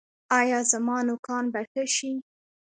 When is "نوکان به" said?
1.07-1.61